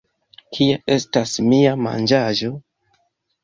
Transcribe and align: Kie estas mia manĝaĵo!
Kie 0.57 0.77
estas 0.95 1.35
mia 1.51 1.77
manĝaĵo! 1.91 2.53